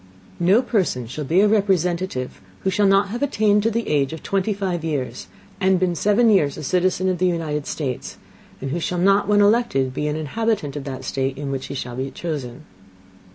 No 0.39 0.63
Person 0.63 1.05
shall 1.05 1.25
be 1.25 1.41
a 1.41 1.47
Representative 1.47 2.41
who 2.61 2.71
shall 2.71 2.87
not 2.87 3.09
have 3.09 3.21
attained 3.21 3.61
to 3.61 3.69
the 3.69 3.87
Age 3.87 4.13
of 4.13 4.23
twenty 4.23 4.51
five 4.51 4.83
Years, 4.83 5.27
and 5.59 5.79
been 5.79 5.93
seven 5.93 6.31
Years 6.31 6.57
a 6.57 6.63
citizen 6.63 7.07
of 7.07 7.19
the 7.19 7.27
United 7.27 7.67
States, 7.67 8.17
and 8.59 8.71
who 8.71 8.79
shall 8.79 8.97
not, 8.97 9.27
when 9.27 9.41
elected, 9.41 9.93
be 9.93 10.07
an 10.07 10.15
Inhabitant 10.15 10.75
of 10.75 10.85
that 10.85 11.03
State 11.03 11.37
in 11.37 11.51
which 11.51 11.67
he 11.67 11.75
shall 11.75 11.95
be 11.97 12.09
chosen. 12.09 12.65